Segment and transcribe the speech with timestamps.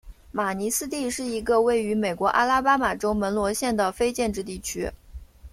[0.31, 4.91] 马尼斯蒂是一个位于美国阿拉巴马州门罗县的非建制地区。